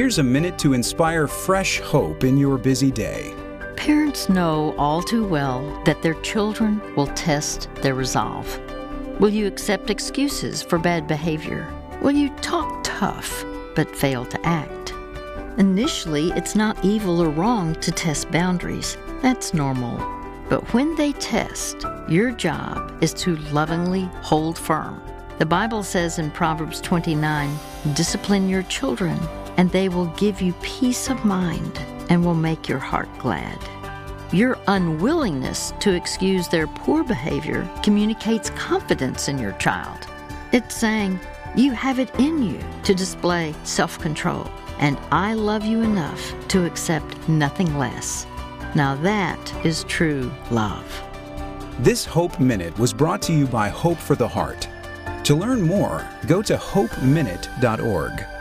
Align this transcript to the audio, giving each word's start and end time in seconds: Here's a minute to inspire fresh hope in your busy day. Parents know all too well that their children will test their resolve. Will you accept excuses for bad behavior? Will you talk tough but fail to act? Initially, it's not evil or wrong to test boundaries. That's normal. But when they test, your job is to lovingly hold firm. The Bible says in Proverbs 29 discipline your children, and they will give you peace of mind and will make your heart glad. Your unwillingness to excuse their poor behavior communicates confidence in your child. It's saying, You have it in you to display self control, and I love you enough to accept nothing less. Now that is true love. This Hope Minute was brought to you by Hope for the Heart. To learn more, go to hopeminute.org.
Here's 0.00 0.18
a 0.18 0.22
minute 0.22 0.58
to 0.60 0.72
inspire 0.72 1.26
fresh 1.26 1.78
hope 1.80 2.24
in 2.24 2.38
your 2.38 2.56
busy 2.56 2.90
day. 2.90 3.34
Parents 3.76 4.30
know 4.30 4.74
all 4.78 5.02
too 5.02 5.26
well 5.28 5.60
that 5.84 6.00
their 6.00 6.14
children 6.22 6.80
will 6.96 7.08
test 7.08 7.68
their 7.82 7.94
resolve. 7.94 8.48
Will 9.20 9.28
you 9.28 9.46
accept 9.46 9.90
excuses 9.90 10.62
for 10.62 10.78
bad 10.78 11.06
behavior? 11.06 11.70
Will 12.00 12.12
you 12.12 12.30
talk 12.36 12.82
tough 12.82 13.44
but 13.76 13.94
fail 13.94 14.24
to 14.24 14.46
act? 14.46 14.94
Initially, 15.58 16.30
it's 16.30 16.54
not 16.54 16.82
evil 16.82 17.20
or 17.20 17.28
wrong 17.28 17.74
to 17.82 17.92
test 17.92 18.30
boundaries. 18.30 18.96
That's 19.20 19.52
normal. 19.52 19.98
But 20.48 20.72
when 20.72 20.96
they 20.96 21.12
test, 21.12 21.84
your 22.08 22.30
job 22.30 22.96
is 23.02 23.12
to 23.12 23.36
lovingly 23.52 24.08
hold 24.22 24.56
firm. 24.56 25.02
The 25.38 25.44
Bible 25.44 25.82
says 25.82 26.18
in 26.18 26.30
Proverbs 26.30 26.80
29 26.80 27.54
discipline 27.92 28.48
your 28.48 28.62
children, 28.62 29.18
and 29.60 29.70
they 29.72 29.90
will 29.90 30.06
give 30.16 30.40
you 30.40 30.54
peace 30.62 31.10
of 31.10 31.22
mind 31.22 31.78
and 32.08 32.24
will 32.24 32.34
make 32.34 32.66
your 32.66 32.78
heart 32.78 33.10
glad. 33.18 33.58
Your 34.32 34.58
unwillingness 34.68 35.74
to 35.80 35.92
excuse 35.92 36.48
their 36.48 36.66
poor 36.66 37.04
behavior 37.04 37.68
communicates 37.82 38.48
confidence 38.50 39.28
in 39.28 39.38
your 39.38 39.52
child. 39.52 40.06
It's 40.52 40.74
saying, 40.74 41.20
You 41.56 41.72
have 41.72 41.98
it 41.98 42.10
in 42.18 42.42
you 42.42 42.58
to 42.84 42.94
display 42.94 43.54
self 43.64 43.98
control, 43.98 44.50
and 44.78 44.96
I 45.12 45.34
love 45.34 45.66
you 45.66 45.82
enough 45.82 46.22
to 46.48 46.64
accept 46.64 47.28
nothing 47.28 47.76
less. 47.76 48.26
Now 48.74 48.94
that 49.02 49.52
is 49.62 49.84
true 49.84 50.32
love. 50.50 50.88
This 51.80 52.06
Hope 52.06 52.40
Minute 52.40 52.78
was 52.78 52.94
brought 52.94 53.20
to 53.22 53.34
you 53.34 53.46
by 53.46 53.68
Hope 53.68 53.98
for 53.98 54.16
the 54.16 54.28
Heart. 54.28 54.66
To 55.24 55.34
learn 55.34 55.60
more, 55.60 56.08
go 56.26 56.40
to 56.40 56.56
hopeminute.org. 56.56 58.39